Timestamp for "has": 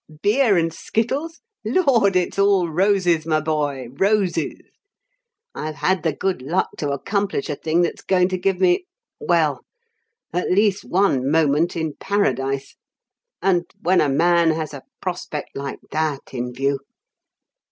14.49-14.73